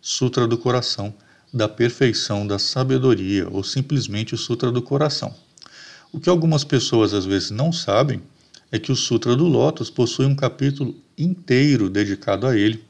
Sutra 0.00 0.46
do 0.46 0.56
Coração, 0.56 1.12
da 1.52 1.68
perfeição 1.68 2.46
da 2.46 2.58
sabedoria, 2.58 3.46
ou 3.50 3.62
simplesmente 3.62 4.34
o 4.34 4.38
Sutra 4.38 4.72
do 4.72 4.80
Coração. 4.80 5.34
O 6.10 6.18
que 6.18 6.30
algumas 6.30 6.64
pessoas 6.64 7.12
às 7.12 7.26
vezes 7.26 7.50
não 7.50 7.70
sabem 7.70 8.22
é 8.72 8.78
que 8.78 8.90
o 8.90 8.96
Sutra 8.96 9.36
do 9.36 9.46
Lótus 9.46 9.90
possui 9.90 10.24
um 10.24 10.34
capítulo 10.34 10.96
inteiro 11.18 11.90
dedicado 11.90 12.46
a 12.46 12.56
ele, 12.56 12.82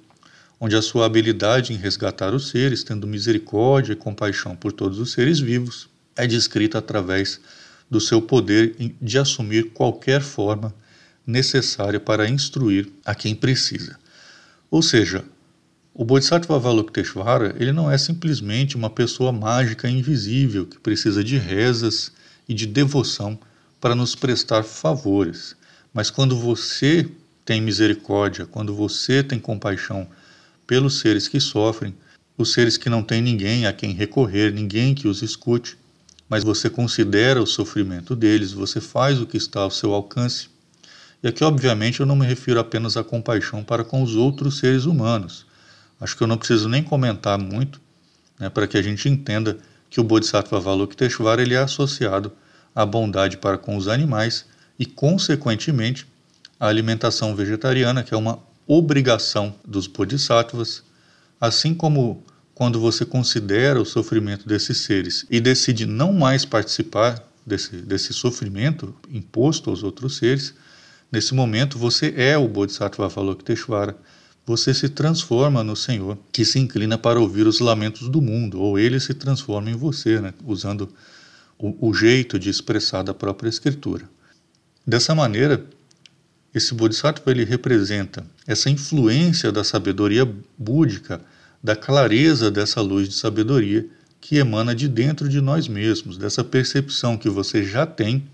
onde 0.60 0.76
a 0.76 0.82
sua 0.82 1.06
habilidade 1.06 1.72
em 1.72 1.76
resgatar 1.76 2.32
os 2.32 2.48
seres, 2.48 2.84
tendo 2.84 3.08
misericórdia 3.08 3.92
e 3.92 3.96
compaixão 3.96 4.54
por 4.54 4.70
todos 4.70 5.00
os 5.00 5.10
seres 5.10 5.40
vivos, 5.40 5.88
é 6.14 6.28
descrita 6.28 6.78
através 6.78 7.40
do 7.90 8.00
seu 8.00 8.20
poder 8.20 8.74
de 9.00 9.18
assumir 9.18 9.70
qualquer 9.70 10.20
forma 10.20 10.74
necessária 11.26 12.00
para 12.00 12.28
instruir 12.28 12.88
a 13.04 13.14
quem 13.14 13.34
precisa. 13.34 13.98
Ou 14.70 14.82
seja, 14.82 15.24
o 15.94 16.04
Bodhisattva 16.04 16.56
Avalokiteshvara 16.56 17.56
ele 17.58 17.72
não 17.72 17.90
é 17.90 17.98
simplesmente 17.98 18.76
uma 18.76 18.88
pessoa 18.88 19.32
mágica 19.32 19.88
invisível 19.88 20.66
que 20.66 20.78
precisa 20.78 21.24
de 21.24 21.36
rezas 21.36 22.12
e 22.48 22.54
de 22.54 22.66
devoção 22.66 23.38
para 23.80 23.94
nos 23.94 24.14
prestar 24.14 24.62
favores. 24.62 25.56
Mas 25.92 26.10
quando 26.10 26.36
você 26.36 27.08
tem 27.44 27.60
misericórdia, 27.60 28.46
quando 28.46 28.74
você 28.74 29.22
tem 29.22 29.38
compaixão 29.38 30.06
pelos 30.66 31.00
seres 31.00 31.26
que 31.26 31.40
sofrem, 31.40 31.94
os 32.36 32.52
seres 32.52 32.76
que 32.76 32.88
não 32.88 33.02
têm 33.02 33.20
ninguém 33.20 33.66
a 33.66 33.72
quem 33.72 33.92
recorrer, 33.92 34.52
ninguém 34.52 34.94
que 34.94 35.08
os 35.08 35.22
escute, 35.22 35.76
mas 36.28 36.44
você 36.44 36.68
considera 36.68 37.42
o 37.42 37.46
sofrimento 37.46 38.14
deles, 38.14 38.52
você 38.52 38.80
faz 38.80 39.20
o 39.20 39.26
que 39.26 39.36
está 39.36 39.60
ao 39.60 39.70
seu 39.70 39.94
alcance. 39.94 40.48
E 41.22 41.28
aqui, 41.28 41.42
obviamente, 41.42 42.00
eu 42.00 42.06
não 42.06 42.14
me 42.14 42.26
refiro 42.26 42.60
apenas 42.60 42.96
à 42.96 43.02
compaixão 43.02 43.64
para 43.64 43.82
com 43.82 44.02
os 44.02 44.14
outros 44.14 44.58
seres 44.58 44.84
humanos. 44.84 45.46
Acho 46.00 46.16
que 46.16 46.22
eu 46.22 46.28
não 46.28 46.36
preciso 46.36 46.68
nem 46.68 46.82
comentar 46.82 47.38
muito 47.38 47.80
né, 48.38 48.48
para 48.48 48.66
que 48.68 48.76
a 48.76 48.82
gente 48.82 49.08
entenda 49.08 49.58
que 49.90 50.00
o 50.00 50.04
Bodhisattva 50.04 50.58
Avalokiteshvara 50.58 51.42
ele 51.42 51.54
é 51.54 51.58
associado 51.58 52.30
à 52.74 52.84
bondade 52.86 53.36
para 53.36 53.58
com 53.58 53.76
os 53.76 53.88
animais 53.88 54.44
e, 54.78 54.86
consequentemente, 54.86 56.06
à 56.60 56.68
alimentação 56.68 57.34
vegetariana, 57.34 58.02
que 58.02 58.14
é 58.14 58.16
uma 58.16 58.38
obrigação 58.66 59.54
dos 59.66 59.86
Bodhisattvas, 59.86 60.82
assim 61.40 61.74
como 61.74 62.22
quando 62.58 62.80
você 62.80 63.04
considera 63.04 63.80
o 63.80 63.84
sofrimento 63.84 64.48
desses 64.48 64.78
seres 64.78 65.24
e 65.30 65.38
decide 65.38 65.86
não 65.86 66.12
mais 66.12 66.44
participar 66.44 67.24
desse, 67.46 67.76
desse 67.76 68.12
sofrimento 68.12 68.92
imposto 69.08 69.70
aos 69.70 69.84
outros 69.84 70.16
seres, 70.16 70.52
nesse 71.10 71.34
momento 71.34 71.78
você 71.78 72.12
é 72.16 72.36
o 72.36 72.48
Bodhisattva 72.48 73.04
Avalokiteshvara. 73.04 73.96
Você 74.44 74.74
se 74.74 74.88
transforma 74.88 75.62
no 75.62 75.76
Senhor, 75.76 76.18
que 76.32 76.44
se 76.44 76.58
inclina 76.58 76.98
para 76.98 77.20
ouvir 77.20 77.46
os 77.46 77.60
lamentos 77.60 78.08
do 78.08 78.20
mundo, 78.20 78.60
ou 78.60 78.76
ele 78.76 78.98
se 78.98 79.14
transforma 79.14 79.70
em 79.70 79.76
você, 79.76 80.20
né, 80.20 80.34
usando 80.44 80.92
o, 81.56 81.90
o 81.90 81.94
jeito 81.94 82.40
de 82.40 82.50
expressar 82.50 83.04
da 83.04 83.14
própria 83.14 83.48
escritura. 83.48 84.10
Dessa 84.84 85.14
maneira, 85.14 85.64
esse 86.52 86.74
Bodhisattva 86.74 87.30
ele 87.30 87.44
representa 87.44 88.26
essa 88.48 88.68
influência 88.68 89.52
da 89.52 89.62
sabedoria 89.62 90.28
búdica 90.58 91.20
da 91.62 91.74
clareza 91.74 92.50
dessa 92.50 92.80
luz 92.80 93.08
de 93.08 93.14
sabedoria 93.14 93.88
que 94.20 94.36
emana 94.36 94.74
de 94.74 94.88
dentro 94.88 95.28
de 95.28 95.40
nós 95.40 95.68
mesmos, 95.68 96.18
dessa 96.18 96.42
percepção 96.42 97.16
que 97.16 97.28
você 97.28 97.62
já 97.62 97.86
tem 97.86 98.28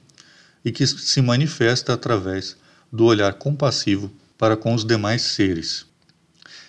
e 0.65 0.73
que 0.73 0.87
se 0.87 1.21
manifesta 1.21 1.93
através 1.93 2.57
do 2.91 3.05
olhar 3.05 3.35
compassivo 3.35 4.11
para 4.39 4.57
com 4.57 4.75
os 4.75 4.85
demais 4.85 5.23
seres. 5.23 5.87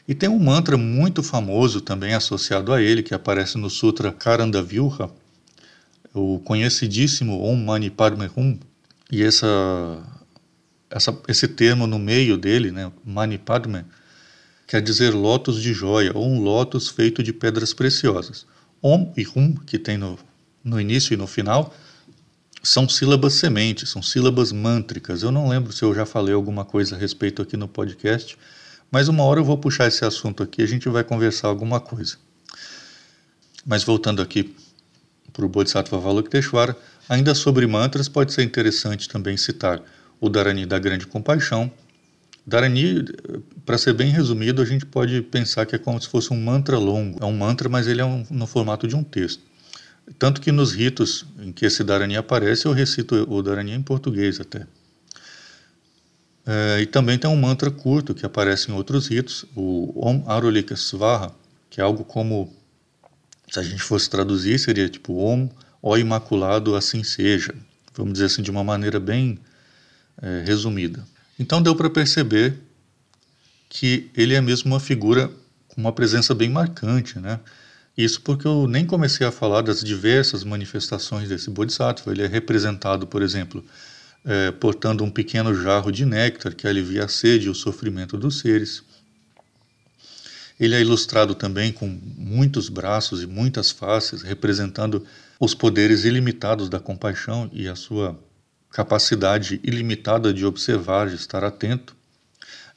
E 0.08 0.14
tem 0.14 0.30
um 0.30 0.38
mantra 0.38 0.78
muito 0.78 1.24
famoso 1.24 1.82
também 1.82 2.14
associado 2.14 2.72
a 2.72 2.82
ele, 2.82 3.02
que 3.02 3.14
aparece 3.14 3.58
no 3.58 3.70
Sutra 3.70 4.12
Karandavyuha, 4.12 5.10
o 6.14 6.40
conhecidíssimo 6.40 7.42
Om 7.44 7.56
Mani 7.56 7.90
Padme 7.90 8.30
Hum, 8.38 8.58
e 9.12 9.24
essa, 9.24 9.48
essa, 10.90 11.18
esse 11.28 11.48
termo 11.48 11.88
no 11.88 12.00
meio 12.00 12.38
dele, 12.38 12.72
né, 12.72 12.92
Mani 13.04 13.38
Padme, 13.38 13.84
quer 14.68 14.82
dizer 14.82 15.14
lótus 15.14 15.62
de 15.62 15.74
joia 15.74 16.12
ou 16.16 16.26
um 16.28 16.40
lótus 16.42 16.90
feito 16.90 17.22
de 17.22 17.32
pedras 17.32 17.74
preciosas. 17.74 18.46
Om 18.82 19.14
e 19.18 19.26
Hum, 19.36 19.56
que 19.56 19.80
tem 19.80 19.98
no, 19.98 20.18
no 20.64 20.80
início 20.80 21.14
e 21.14 21.18
no 21.18 21.28
final, 21.28 21.74
são 22.64 22.90
sílabas 22.90 23.34
sementes, 23.34 23.90
são 23.90 24.02
sílabas 24.02 24.52
mântricas. 24.52 25.22
Eu 25.22 25.32
não 25.32 25.48
lembro 25.48 25.72
se 25.72 25.84
eu 25.84 25.94
já 25.94 26.06
falei 26.06 26.34
alguma 26.34 26.66
coisa 26.66 26.96
a 26.96 27.00
respeito 27.00 27.42
aqui 27.42 27.56
no 27.56 27.68
podcast, 27.68 28.38
mas 28.92 29.08
uma 29.08 29.24
hora 29.24 29.40
eu 29.40 29.46
vou 29.46 29.58
puxar 29.58 29.88
esse 29.88 30.04
assunto 30.04 30.42
aqui 30.42 30.62
e 30.62 30.64
a 30.64 30.68
gente 30.68 30.90
vai 30.90 31.04
conversar 31.04 31.48
alguma 31.48 31.80
coisa. 31.80 32.18
Mas 33.66 33.84
voltando 33.84 34.22
aqui 34.22 34.56
para 35.32 35.46
o 35.46 35.50
Bodhisattva 35.50 35.98
Avalokiteshvara, 35.98 36.76
ainda 37.10 37.36
sobre 37.36 37.68
mantras, 37.68 38.08
pode 38.08 38.34
ser 38.34 38.44
interessante 38.44 39.10
também 39.10 39.38
citar 39.38 39.82
o 40.20 40.30
Dharani 40.30 40.66
da 40.66 40.80
Grande 40.80 41.06
Compaixão, 41.06 41.72
Dharani, 42.46 43.06
para 43.66 43.78
ser 43.78 43.94
bem 43.94 44.12
resumido, 44.12 44.62
a 44.62 44.66
gente 44.66 44.86
pode 44.86 45.22
pensar 45.24 45.66
que 45.66 45.76
é 45.76 45.80
como 45.80 46.00
se 46.00 46.08
fosse 46.08 46.32
um 46.32 46.40
mantra 46.40 46.78
longo. 46.78 47.18
É 47.22 47.26
um 47.26 47.36
mantra, 47.36 47.68
mas 47.68 47.88
ele 47.88 48.02
é 48.02 48.06
um, 48.06 48.24
no 48.30 48.46
formato 48.46 48.88
de 48.88 48.96
um 48.96 49.04
texto. 49.04 49.42
Tanto 50.20 50.40
que 50.40 50.52
nos 50.52 50.72
ritos 50.72 51.26
em 51.40 51.52
que 51.52 51.66
esse 51.66 51.84
Dharani 51.84 52.16
aparece, 52.16 52.68
eu 52.68 52.72
recito 52.72 53.16
o 53.28 53.42
Dharani 53.42 53.72
em 53.72 53.82
português 53.82 54.40
até. 54.40 54.68
É, 56.46 56.82
e 56.82 56.86
também 56.86 57.18
tem 57.18 57.28
um 57.28 57.36
mantra 57.36 57.72
curto 57.72 58.14
que 58.14 58.24
aparece 58.24 58.70
em 58.70 58.76
outros 58.76 59.08
ritos, 59.08 59.46
o 59.56 59.92
Om 60.08 60.24
Arulika 60.28 60.76
Svaha, 60.76 61.34
que 61.72 61.82
é 61.82 61.84
algo 61.84 62.04
como, 62.04 62.54
se 63.50 63.60
a 63.60 63.64
gente 63.64 63.82
fosse 63.82 64.08
traduzir, 64.08 64.60
seria 64.60 64.88
tipo 64.88 65.16
Om, 65.16 65.50
ó 65.82 65.98
Imaculado, 65.98 66.76
assim 66.76 67.04
seja. 67.04 67.56
Vamos 67.96 68.14
dizer 68.14 68.26
assim, 68.26 68.44
de 68.44 68.52
uma 68.52 68.64
maneira 68.64 69.00
bem 69.00 69.40
é, 70.22 70.44
resumida. 70.46 71.04
Então 71.38 71.62
deu 71.62 71.76
para 71.76 71.90
perceber 71.90 72.58
que 73.70 74.10
ele 74.16 74.34
é 74.34 74.42
mesmo 74.42 74.72
uma 74.72 74.80
figura 74.80 75.30
com 75.68 75.82
uma 75.82 75.92
presença 75.92 76.34
bem 76.34 76.50
marcante, 76.50 77.20
né? 77.20 77.40
Isso 77.98 78.22
porque 78.22 78.46
eu 78.46 78.68
nem 78.68 78.86
comecei 78.86 79.26
a 79.26 79.32
falar 79.32 79.62
das 79.62 79.82
diversas 79.82 80.44
manifestações 80.44 81.30
desse 81.30 81.50
Bodhisattva. 81.50 82.12
Ele 82.12 82.24
é 82.24 82.28
representado, 82.28 83.08
por 83.08 83.22
exemplo, 83.22 83.64
é, 84.26 84.52
portando 84.52 85.04
um 85.04 85.10
pequeno 85.10 85.54
jarro 85.54 85.92
de 85.92 86.06
néctar 86.06 86.54
que 86.54 86.68
alivia 86.68 87.06
a 87.06 87.08
sede 87.08 87.48
e 87.48 87.50
o 87.50 87.56
sofrimento 87.56 88.18
dos 88.18 88.40
seres. 88.40 88.84
Ele 90.60 90.76
é 90.76 90.82
ilustrado 90.82 91.36
também 91.36 91.72
com 91.72 91.88
muitos 91.88 92.70
braços 92.70 93.22
e 93.22 93.28
muitas 93.28 93.72
faces, 93.72 94.22
representando 94.22 95.06
os 95.40 95.54
poderes 95.54 96.06
ilimitados 96.06 96.70
da 96.70 96.80
compaixão 96.80 97.50
e 97.54 97.68
a 97.68 97.76
sua 97.76 98.18
capacidade 98.76 99.62
ilimitada 99.64 100.34
de 100.34 100.46
observar, 100.46 101.08
de 101.08 101.16
estar 101.16 101.46
atento. 101.46 101.96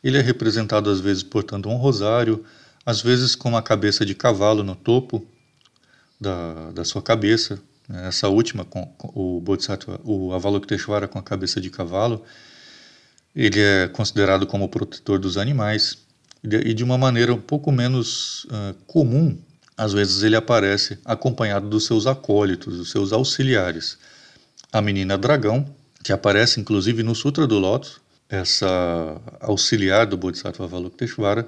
Ele 0.02 0.16
é 0.16 0.20
representado 0.20 0.88
às 0.88 1.00
vezes 1.00 1.24
portando 1.24 1.68
um 1.68 1.74
rosário, 1.74 2.44
às 2.86 3.02
vezes 3.02 3.34
com 3.34 3.48
uma 3.48 3.60
cabeça 3.60 4.06
de 4.06 4.14
cavalo 4.14 4.62
no 4.62 4.76
topo 4.76 5.26
da, 6.20 6.70
da 6.70 6.84
sua 6.84 7.02
cabeça, 7.02 7.60
essa 8.06 8.28
última, 8.28 8.64
com, 8.64 8.86
com 8.96 9.10
o 9.12 9.40
Bodhisattva, 9.40 10.00
o 10.04 10.32
Avalokiteshvara 10.32 11.08
com 11.08 11.18
a 11.18 11.22
cabeça 11.22 11.60
de 11.60 11.68
cavalo, 11.68 12.22
ele 13.34 13.58
é 13.58 13.88
considerado 13.88 14.46
como 14.46 14.68
protetor 14.68 15.18
dos 15.18 15.36
animais 15.36 15.98
e 16.44 16.74
de 16.74 16.84
uma 16.84 16.96
maneira 16.96 17.34
um 17.34 17.40
pouco 17.40 17.72
menos 17.72 18.44
uh, 18.44 18.72
comum, 18.86 19.36
às 19.76 19.92
vezes 19.92 20.22
ele 20.22 20.36
aparece 20.36 20.96
acompanhado 21.04 21.68
dos 21.68 21.86
seus 21.86 22.06
acólitos, 22.06 22.76
dos 22.76 22.90
seus 22.92 23.12
auxiliares. 23.12 23.98
A 24.72 24.80
menina 24.80 25.18
dragão, 25.18 25.66
que 26.08 26.12
aparece 26.14 26.58
inclusive 26.58 27.02
no 27.02 27.14
Sutra 27.14 27.46
do 27.46 27.58
Lótus, 27.58 28.00
essa 28.30 29.20
auxiliar 29.40 30.06
do 30.06 30.16
Bodhisattva 30.16 30.64
Avalokiteshvara, 30.64 31.46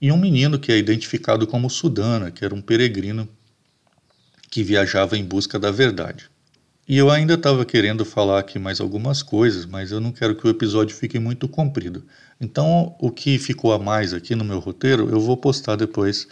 e 0.00 0.12
um 0.12 0.16
menino 0.16 0.60
que 0.60 0.70
é 0.70 0.78
identificado 0.78 1.44
como 1.44 1.68
Sudana, 1.68 2.30
que 2.30 2.44
era 2.44 2.54
um 2.54 2.60
peregrino 2.60 3.28
que 4.48 4.62
viajava 4.62 5.18
em 5.18 5.24
busca 5.24 5.58
da 5.58 5.72
verdade. 5.72 6.30
E 6.86 6.96
eu 6.96 7.10
ainda 7.10 7.34
estava 7.34 7.64
querendo 7.64 8.04
falar 8.04 8.38
aqui 8.38 8.60
mais 8.60 8.80
algumas 8.80 9.24
coisas, 9.24 9.66
mas 9.66 9.90
eu 9.90 10.00
não 10.00 10.12
quero 10.12 10.36
que 10.36 10.46
o 10.46 10.50
episódio 10.50 10.94
fique 10.94 11.18
muito 11.18 11.48
comprido. 11.48 12.04
Então, 12.40 12.94
o 13.00 13.10
que 13.10 13.40
ficou 13.40 13.72
a 13.72 13.78
mais 13.80 14.14
aqui 14.14 14.36
no 14.36 14.44
meu 14.44 14.60
roteiro, 14.60 15.10
eu 15.10 15.18
vou 15.18 15.36
postar 15.36 15.74
depois 15.74 16.28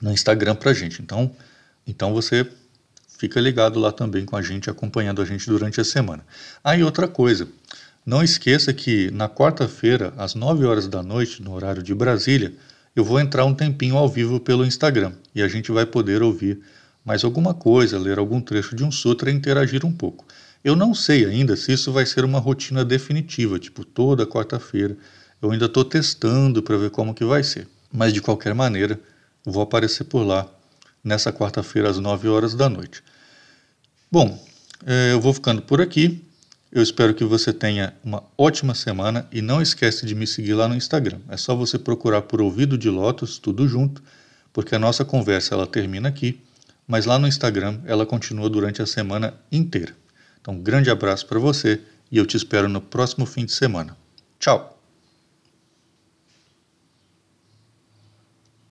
no 0.00 0.10
Instagram 0.10 0.54
pra 0.54 0.72
gente. 0.72 1.02
Então, 1.02 1.30
então 1.86 2.14
você 2.14 2.50
fica 3.24 3.40
ligado 3.40 3.80
lá 3.80 3.90
também 3.90 4.26
com 4.26 4.36
a 4.36 4.42
gente, 4.42 4.68
acompanhando 4.68 5.22
a 5.22 5.24
gente 5.24 5.48
durante 5.48 5.80
a 5.80 5.84
semana. 5.84 6.22
Aí 6.62 6.82
ah, 6.82 6.84
outra 6.84 7.08
coisa, 7.08 7.48
não 8.04 8.22
esqueça 8.22 8.70
que 8.70 9.10
na 9.10 9.30
quarta-feira, 9.30 10.12
às 10.18 10.34
9 10.34 10.66
horas 10.66 10.86
da 10.86 11.02
noite, 11.02 11.42
no 11.42 11.54
horário 11.54 11.82
de 11.82 11.94
Brasília, 11.94 12.52
eu 12.94 13.02
vou 13.02 13.18
entrar 13.18 13.46
um 13.46 13.54
tempinho 13.54 13.96
ao 13.96 14.06
vivo 14.06 14.38
pelo 14.38 14.64
Instagram 14.64 15.12
e 15.34 15.42
a 15.42 15.48
gente 15.48 15.72
vai 15.72 15.86
poder 15.86 16.22
ouvir 16.22 16.60
mais 17.02 17.24
alguma 17.24 17.54
coisa, 17.54 17.98
ler 17.98 18.18
algum 18.18 18.42
trecho 18.42 18.76
de 18.76 18.84
um 18.84 18.92
sutra 18.92 19.30
e 19.30 19.34
interagir 19.34 19.86
um 19.86 19.92
pouco. 19.92 20.26
Eu 20.62 20.76
não 20.76 20.94
sei 20.94 21.24
ainda 21.24 21.56
se 21.56 21.72
isso 21.72 21.92
vai 21.92 22.04
ser 22.04 22.26
uma 22.26 22.38
rotina 22.38 22.84
definitiva, 22.84 23.58
tipo 23.58 23.86
toda 23.86 24.26
quarta-feira. 24.26 24.98
Eu 25.40 25.50
ainda 25.50 25.64
estou 25.64 25.84
testando 25.84 26.62
para 26.62 26.76
ver 26.76 26.90
como 26.90 27.14
que 27.14 27.24
vai 27.24 27.42
ser. 27.42 27.66
Mas 27.90 28.12
de 28.12 28.20
qualquer 28.20 28.54
maneira, 28.54 29.00
vou 29.44 29.62
aparecer 29.62 30.04
por 30.04 30.22
lá 30.24 30.46
nessa 31.02 31.32
quarta-feira 31.32 31.88
às 31.88 31.98
9 31.98 32.28
horas 32.28 32.54
da 32.54 32.68
noite. 32.68 33.02
Bom, 34.14 34.40
é, 34.86 35.10
eu 35.10 35.20
vou 35.20 35.34
ficando 35.34 35.60
por 35.60 35.80
aqui. 35.80 36.24
Eu 36.70 36.80
espero 36.80 37.12
que 37.14 37.24
você 37.24 37.52
tenha 37.52 37.92
uma 38.04 38.22
ótima 38.38 38.72
semana 38.72 39.26
e 39.32 39.42
não 39.42 39.60
esquece 39.60 40.06
de 40.06 40.14
me 40.14 40.24
seguir 40.24 40.54
lá 40.54 40.68
no 40.68 40.76
Instagram. 40.76 41.18
É 41.28 41.36
só 41.36 41.52
você 41.56 41.80
procurar 41.80 42.22
por 42.22 42.40
Ouvido 42.40 42.78
de 42.78 42.88
Lotus, 42.88 43.38
tudo 43.38 43.66
junto, 43.66 44.00
porque 44.52 44.72
a 44.72 44.78
nossa 44.78 45.04
conversa 45.04 45.56
ela 45.56 45.66
termina 45.66 46.08
aqui 46.08 46.40
mas 46.86 47.06
lá 47.06 47.18
no 47.18 47.26
Instagram 47.26 47.80
ela 47.86 48.06
continua 48.06 48.48
durante 48.48 48.82
a 48.82 48.86
semana 48.86 49.34
inteira. 49.50 49.96
Então, 50.40 50.54
um 50.54 50.62
grande 50.62 50.90
abraço 50.90 51.26
para 51.26 51.40
você 51.40 51.80
e 52.08 52.18
eu 52.18 52.26
te 52.26 52.36
espero 52.36 52.68
no 52.68 52.80
próximo 52.80 53.26
fim 53.26 53.44
de 53.44 53.52
semana. 53.52 53.96
Tchau! 54.38 54.73